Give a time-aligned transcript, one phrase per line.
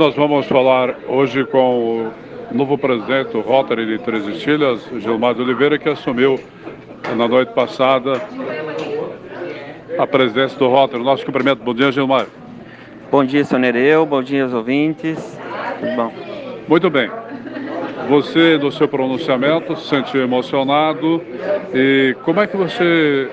[0.00, 2.10] Nós vamos falar hoje com
[2.50, 6.40] o novo presidente do Rotary de Três Estilhas, Gilmar de Oliveira, que assumiu
[7.14, 8.12] na noite passada
[9.98, 11.04] a presidência do Rotary.
[11.04, 11.62] Nosso cumprimento.
[11.62, 12.24] Bom dia, Gilmar.
[13.10, 14.06] Bom dia, Sonereu.
[14.06, 15.38] Bom dia aos ouvintes.
[15.80, 16.12] Tudo bom.
[16.66, 17.10] Muito bem.
[18.08, 21.22] Você, no seu pronunciamento, se sentiu emocionado
[21.74, 23.28] e como é que você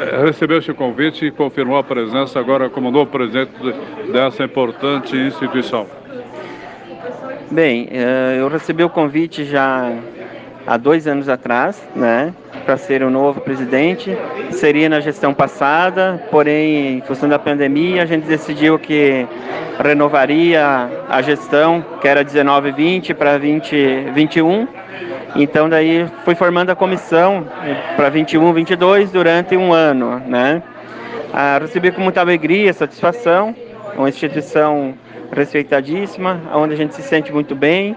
[0.00, 3.52] eh, recebeu esse convite e confirmou a presença agora como novo presidente
[4.10, 5.97] dessa importante instituição?
[7.50, 9.90] Bem, eh, eu recebi o convite já
[10.66, 12.34] há dois anos atrás, né,
[12.66, 14.14] para ser o novo presidente.
[14.50, 19.26] Seria na gestão passada, porém, em função da pandemia, a gente decidiu que
[19.82, 24.68] renovaria a gestão, que era 19-20 para 2021.
[25.34, 27.46] Então, daí fui formando a comissão
[27.96, 30.62] para 21-22 durante um ano, né.
[31.32, 33.54] Ah, recebi com muita alegria, satisfação,
[33.96, 34.94] uma instituição
[35.32, 37.96] respeitadíssima, onde a gente se sente muito bem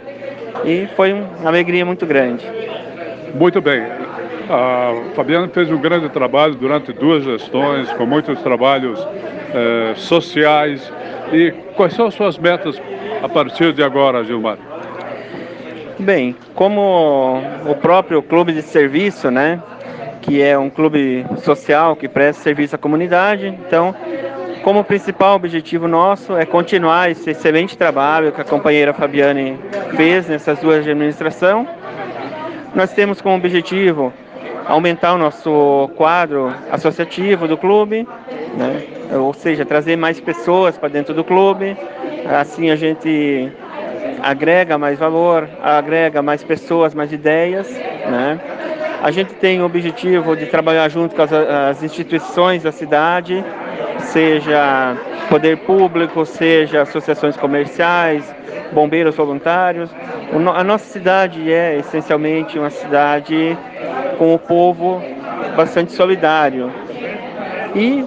[0.66, 2.46] e foi uma alegria muito grande.
[3.34, 3.84] Muito bem.
[4.50, 9.00] A Fabiana fez um grande trabalho durante duas gestões, com muitos trabalhos
[9.54, 10.92] eh, sociais.
[11.32, 12.82] E quais são as suas metas
[13.24, 14.58] a partir de agora, Gilmar?
[15.98, 19.62] Bem, como o próprio clube de serviço, né,
[20.22, 23.96] que é um clube social que presta serviço à comunidade, então
[24.64, 29.58] como principal objetivo nosso é continuar esse excelente trabalho que a companheira Fabiane
[29.96, 31.68] fez nessas duas de administração.
[32.76, 34.14] Nós temos como objetivo
[34.68, 38.08] aumentar o nosso quadro associativo do clube,
[38.56, 38.84] né?
[39.20, 41.76] ou seja, trazer mais pessoas para dentro do clube.
[42.40, 43.52] Assim a gente
[44.22, 47.68] agrega mais valor, agrega mais pessoas, mais ideias.
[47.70, 48.40] Né?
[49.02, 53.44] A gente tem o objetivo de trabalhar junto com as, as instituições da cidade,
[54.02, 54.96] seja
[55.30, 58.34] poder público, seja associações comerciais,
[58.72, 59.90] bombeiros voluntários.
[60.56, 63.58] A nossa cidade é essencialmente uma cidade
[64.18, 65.02] com o povo
[65.56, 66.72] bastante solidário.
[67.76, 68.06] E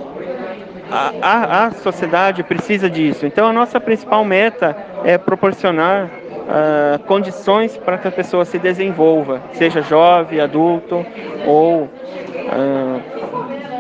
[0.91, 3.27] a, a, a sociedade precisa disso.
[3.27, 6.05] Então, a nossa principal meta é proporcionar
[6.45, 11.05] uh, condições para que a pessoa se desenvolva, seja jovem, adulto
[11.47, 11.91] ou uh,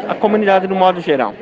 [0.09, 1.35] a comunidade no modo geral.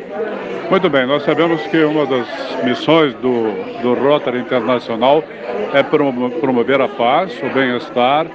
[0.72, 2.26] Muito bem, nós sabemos que uma das
[2.64, 3.52] missões do,
[3.82, 5.22] do Rotary Internacional
[5.74, 8.26] é promover a paz, o bem-estar,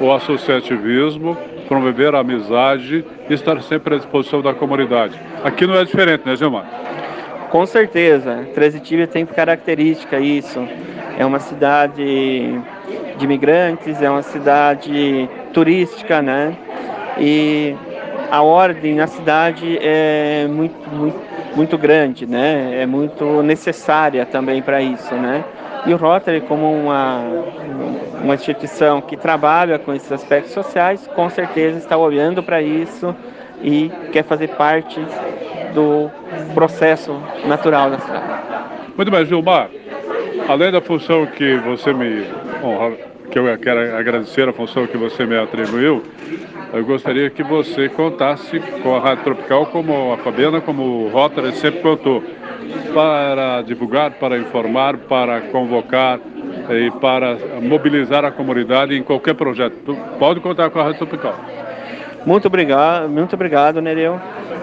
[0.00, 1.36] o associativismo,
[1.66, 5.20] promover a amizade e estar sempre à disposição da comunidade.
[5.42, 6.64] Aqui não é diferente, né, Gilmar?
[7.50, 8.46] Com certeza.
[8.54, 10.64] Tresitília tem característica isso.
[11.18, 12.04] É uma cidade
[13.18, 16.56] de imigrantes, é uma cidade turística, né?
[17.18, 17.74] E
[18.30, 22.82] a ordem na cidade é muito, muito muito grande, né?
[22.82, 25.44] É muito necessária também para isso, né?
[25.86, 27.22] E o Rotary, como uma,
[28.22, 33.14] uma instituição que trabalha com esses aspectos sociais, com certeza está olhando para isso
[33.62, 35.00] e quer fazer parte
[35.74, 36.10] do
[36.54, 38.24] processo natural da cidade.
[38.96, 39.70] Muito bem, Gilmar.
[40.48, 42.26] Além da função que você me
[42.62, 42.92] honra,
[43.30, 46.02] que eu quero agradecer a função que você me atribuiu,
[46.72, 51.52] eu gostaria que você contasse com a Rádio Tropical, como a Fabiana, como o Rotary
[51.52, 52.22] sempre contou,
[52.94, 56.20] para divulgar, para informar, para convocar
[56.70, 59.96] e para mobilizar a comunidade em qualquer projeto.
[60.18, 61.34] Pode contar com a Rádio Tropical.
[62.24, 64.20] Muito obrigado, muito obrigado, Nereu.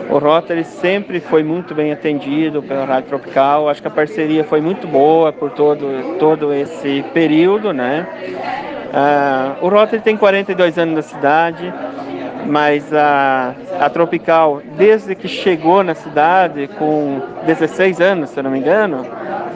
[0.10, 3.68] O Rotary sempre foi muito bem atendido pela Rádio Tropical.
[3.68, 8.08] Acho que a parceria foi muito boa por todo, todo esse período, né?
[8.98, 11.72] Uh, o Rotary tem 42 anos na cidade,
[12.48, 18.58] mas a, a Tropical, desde que chegou na cidade, com 16 anos, se não me
[18.58, 19.06] engano,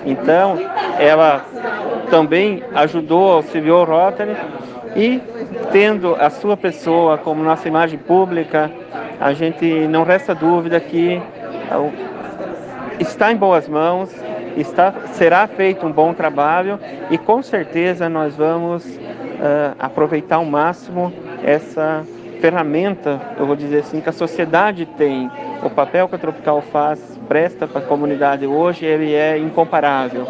[0.06, 0.59] então
[1.00, 1.44] ela
[2.12, 4.38] também ajudou, auxiliou o Rotary
[4.96, 5.19] e
[5.72, 8.69] tendo a sua pessoa como nossa imagem pública,
[9.19, 11.19] a gente não resta dúvida que
[13.00, 14.13] está em boas mãos,
[14.56, 16.79] está, será feito um bom trabalho
[17.09, 18.85] e com certeza nós vamos
[19.41, 21.11] uh, aproveitar ao máximo
[21.43, 22.05] essa
[22.40, 25.29] ferramenta, eu vou dizer assim, que a sociedade tem.
[25.64, 30.28] O papel que a Tropical faz, presta para a comunidade hoje, ele é incomparável.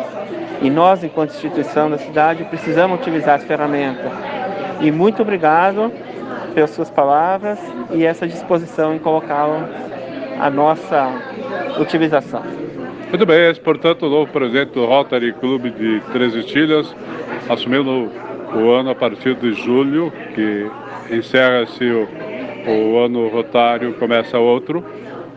[0.61, 4.11] E nós, enquanto instituição da cidade, precisamos utilizar essa ferramenta.
[4.81, 5.91] E muito obrigado
[6.53, 7.59] pelas suas palavras
[7.91, 9.67] e essa disposição em colocá-lo
[10.39, 11.09] à nossa
[11.79, 12.43] utilização.
[13.09, 16.93] Muito bem, esse, portanto, o novo presidente do Rotary Clube de Três Estilhas
[17.49, 18.09] assumiu no,
[18.53, 20.69] o ano a partir de julho, que
[21.09, 22.07] encerra-se o,
[22.68, 24.83] o ano rotário, começa outro.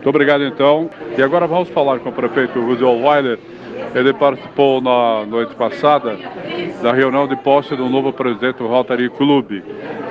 [0.05, 0.89] Muito obrigado, então.
[1.17, 3.39] E agora vamos falar com o prefeito Rudy Weiler
[3.95, 6.15] Ele participou na noite passada
[6.83, 9.63] da reunião de posse do novo presidente do Rotary Club.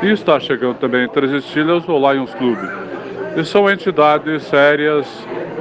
[0.03, 2.59] E está chegando também em Três Estilhas o Lions Club.
[3.37, 5.07] E são entidades sérias,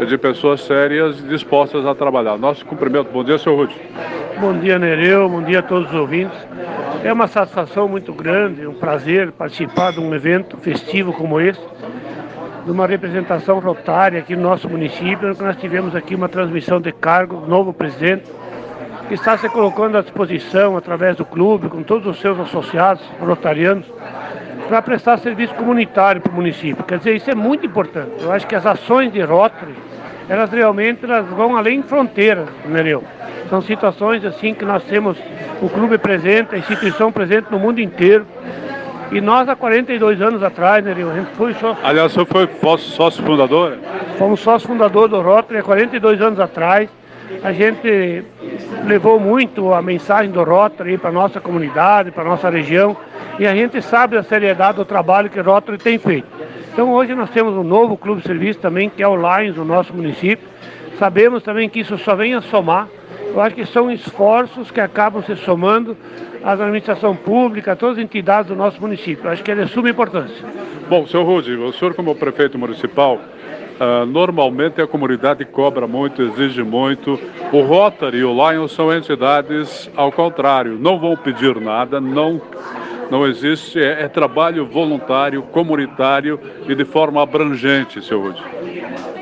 [0.08, 2.38] de pessoas sérias dispostas a trabalhar.
[2.38, 3.10] Nosso cumprimento.
[3.12, 3.76] Bom dia, senhor Rudy.
[4.44, 5.30] Bom dia, Nereu.
[5.30, 6.38] Bom dia a todos os ouvintes.
[7.02, 11.62] É uma satisfação muito grande, um prazer participar de um evento festivo como esse,
[12.66, 17.38] de uma representação rotária aqui no nosso município, nós tivemos aqui uma transmissão de cargo
[17.38, 18.30] do novo presidente,
[19.08, 23.86] que está se colocando à disposição através do clube, com todos os seus associados rotarianos,
[24.68, 26.84] para prestar serviço comunitário para o município.
[26.84, 28.22] Quer dizer, isso é muito importante.
[28.22, 29.74] Eu acho que as ações de Rotary,
[30.30, 33.04] elas realmente elas vão além de fronteiras, Nereu.
[33.50, 35.18] São situações assim que nós temos
[35.62, 38.26] o clube presente, a instituição presente no mundo inteiro.
[39.12, 41.86] E nós, há 42 anos atrás, né, a gente foi sócio.
[41.86, 42.50] Aliás, você foi
[42.80, 43.78] sócio fundador?
[44.18, 46.90] Fomos sócio fundador do Rotary há 42 anos atrás.
[47.44, 48.24] A gente
[48.86, 52.98] levou muito a mensagem do Rotary para a nossa comunidade, para a nossa região.
[53.38, 56.28] E a gente sabe a seriedade do trabalho que o Rotary tem feito.
[56.74, 59.64] Então hoje nós temos um novo clube de serviço também, que é o Lions, no
[59.64, 60.48] nosso município.
[61.00, 62.88] Sabemos também que isso só vem a somar
[63.34, 65.98] eu acho que são esforços que acabam se somando
[66.44, 69.26] às administração pública, a todas as entidades do nosso município.
[69.26, 70.46] Eu acho que é de suma importância.
[70.88, 76.62] Bom, senhor Rude, o senhor como prefeito municipal, uh, normalmente a comunidade cobra muito, exige
[76.62, 77.20] muito.
[77.52, 82.40] O Rotary e o Lion são entidades ao contrário, não vão pedir nada, não
[83.10, 88.44] não existe, é, é, trabalho voluntário, comunitário e de forma abrangente, seu Rude.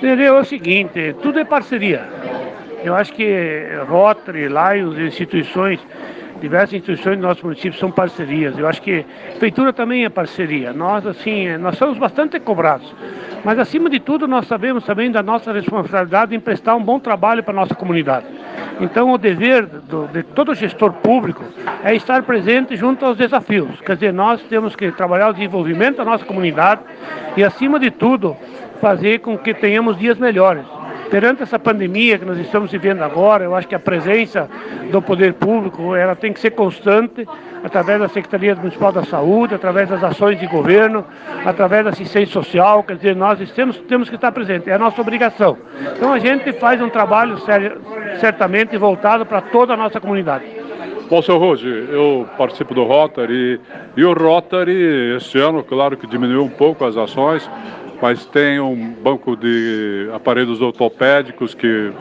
[0.01, 2.07] É o seguinte, tudo é parceria.
[2.83, 5.80] Eu acho que Rotary, Lions, instituições,
[6.42, 8.57] diversas instituições do nosso município são parcerias.
[8.57, 10.74] Eu acho que a prefeitura também é parceria.
[10.74, 12.92] Nós, assim, nós somos bastante cobrados.
[13.44, 17.44] Mas, acima de tudo, nós sabemos também da nossa responsabilidade em prestar um bom trabalho
[17.44, 18.25] para a nossa comunidade.
[18.81, 21.44] Então, o dever do, de todo gestor público
[21.83, 23.80] é estar presente junto aos desafios.
[23.81, 26.81] Quer dizer, nós temos que trabalhar o desenvolvimento da nossa comunidade
[27.38, 28.36] e, acima de tudo,
[28.81, 30.66] fazer com que tenhamos dias melhores.
[31.12, 34.50] Perante essa pandemia que nós estamos vivendo agora, eu acho que a presença
[34.92, 37.27] do poder público ela tem que ser constante
[37.63, 41.06] através da Secretaria Municipal da Saúde, através das ações de governo,
[41.46, 45.02] através da assistência social, quer dizer, nós temos, temos que estar presentes, é a nossa
[45.02, 45.58] obrigação.
[45.96, 47.81] Então a gente faz um trabalho sério,
[48.19, 50.46] certamente voltado para toda a nossa comunidade.
[51.10, 53.60] Bom, seu Rose, eu participo do Rotary
[53.98, 57.50] e o Rotary, este ano, claro que diminuiu um pouco as ações,
[58.02, 61.92] mas tem um banco de aparelhos ortopédicos que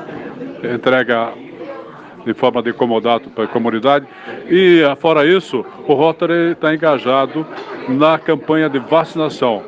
[0.63, 1.33] entrega
[2.25, 4.07] de forma de comodato para a comunidade.
[4.49, 7.47] E, fora isso, o Rotary está engajado
[7.89, 9.63] na campanha de vacinação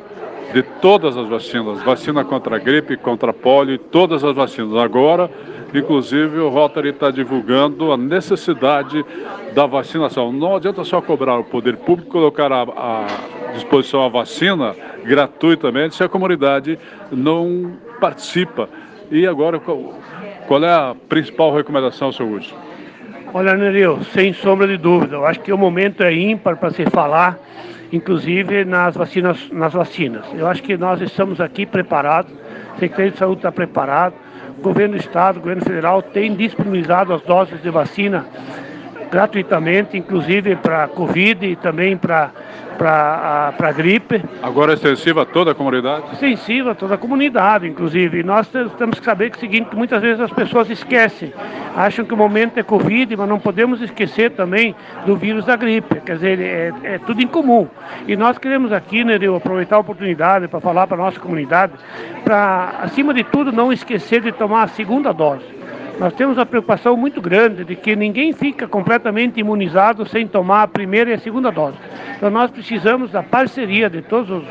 [0.53, 4.77] de todas as vacinas, vacina contra a gripe, contra a polio, todas as vacinas.
[4.77, 5.29] Agora,
[5.73, 9.03] inclusive, o Rotary está divulgando a necessidade
[9.55, 10.31] da vacinação.
[10.31, 13.07] Não adianta só cobrar o poder público, colocar a
[13.53, 16.77] disposição a vacina gratuitamente se a comunidade
[17.11, 18.69] não participa.
[19.11, 19.59] E agora,
[20.47, 22.55] qual, é a principal recomendação, seu Lúcio?
[23.33, 26.85] Olha, Nereu, sem sombra de dúvida, eu acho que o momento é ímpar para se
[26.85, 27.39] falar,
[27.91, 30.23] inclusive nas vacinas, nas vacinas.
[30.35, 34.13] Eu acho que nós estamos aqui preparados, o Secretaria de Saúde está preparado,
[34.59, 38.25] o governo do Estado, o governo federal tem disponibilizado as doses de vacina
[39.09, 42.31] gratuitamente, inclusive para Covid e também para
[42.77, 44.23] para a gripe.
[44.41, 46.13] Agora é extensiva a toda a comunidade?
[46.13, 48.19] Extensiva a toda a comunidade, inclusive.
[48.19, 51.33] E nós temos que saber que é o seguinte, que muitas vezes as pessoas esquecem,
[51.75, 54.75] acham que o momento é Covid, mas não podemos esquecer também
[55.05, 56.01] do vírus da gripe.
[56.01, 57.67] Quer dizer, é, é tudo em comum.
[58.07, 61.73] E nós queremos aqui, né, aproveitar a oportunidade para falar para a nossa comunidade,
[62.23, 65.62] para, acima de tudo, não esquecer de tomar a segunda dose.
[65.99, 70.67] Nós temos uma preocupação muito grande de que ninguém fica completamente imunizado sem tomar a
[70.67, 71.77] primeira e a segunda dose.
[72.17, 74.43] Então nós precisamos da parceria de todas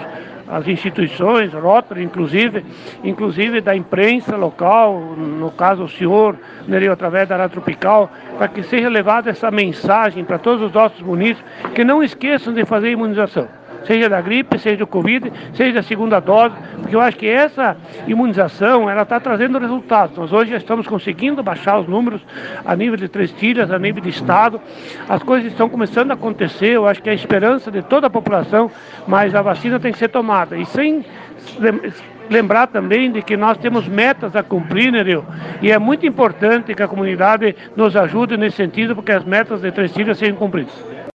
[0.49, 2.65] as instituições, Rotary inclusive,
[3.03, 6.37] inclusive da imprensa local, no caso o senhor,
[6.69, 11.01] Nereu, através da Rádio Tropical, para que seja levada essa mensagem para todos os nossos
[11.01, 11.45] munícipes
[11.75, 13.49] que não esqueçam de fazer imunização
[13.85, 17.77] seja da gripe, seja do Covid, seja da segunda dose, porque eu acho que essa
[18.07, 20.17] imunização, ela está trazendo resultados.
[20.17, 22.21] Nós hoje já estamos conseguindo baixar os números
[22.65, 24.61] a nível de três tilhas, a nível de estado.
[25.09, 28.11] As coisas estão começando a acontecer, eu acho que é a esperança de toda a
[28.11, 28.71] população,
[29.07, 30.57] mas a vacina tem que ser tomada.
[30.57, 31.05] E sem
[32.31, 35.03] lembrar também de que nós temos metas a cumprir, né,
[35.61, 39.71] E é muito importante que a comunidade nos ajude nesse sentido, porque as metas de
[39.71, 40.92] três tilhas sejam cumpridas.